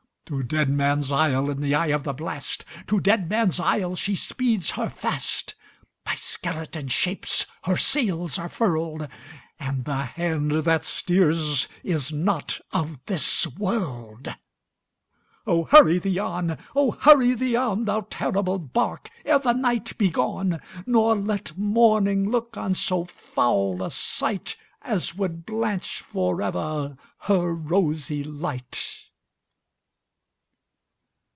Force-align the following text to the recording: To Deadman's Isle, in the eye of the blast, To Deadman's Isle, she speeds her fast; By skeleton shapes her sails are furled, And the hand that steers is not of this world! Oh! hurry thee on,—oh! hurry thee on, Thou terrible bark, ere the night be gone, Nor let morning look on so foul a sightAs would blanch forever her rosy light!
To 0.27 0.43
Deadman's 0.43 1.11
Isle, 1.11 1.49
in 1.49 1.59
the 1.59 1.75
eye 1.75 1.87
of 1.87 2.03
the 2.03 2.13
blast, 2.13 2.63
To 2.87 3.01
Deadman's 3.01 3.59
Isle, 3.59 3.97
she 3.97 4.15
speeds 4.15 4.71
her 4.71 4.89
fast; 4.89 5.55
By 6.05 6.15
skeleton 6.15 6.87
shapes 6.87 7.45
her 7.65 7.75
sails 7.75 8.39
are 8.39 8.47
furled, 8.47 9.09
And 9.59 9.83
the 9.83 10.03
hand 10.03 10.53
that 10.63 10.85
steers 10.85 11.67
is 11.83 12.13
not 12.13 12.61
of 12.71 12.97
this 13.07 13.45
world! 13.45 14.33
Oh! 15.45 15.65
hurry 15.65 15.99
thee 15.99 16.17
on,—oh! 16.19 16.91
hurry 17.01 17.33
thee 17.33 17.57
on, 17.57 17.83
Thou 17.83 18.07
terrible 18.09 18.57
bark, 18.57 19.09
ere 19.25 19.39
the 19.39 19.51
night 19.51 19.97
be 19.97 20.09
gone, 20.09 20.61
Nor 20.85 21.13
let 21.17 21.57
morning 21.57 22.31
look 22.31 22.55
on 22.55 22.73
so 22.73 23.03
foul 23.03 23.83
a 23.83 23.89
sightAs 23.91 25.13
would 25.13 25.45
blanch 25.45 25.99
forever 25.99 26.95
her 27.23 27.53
rosy 27.53 28.23
light! 28.23 29.07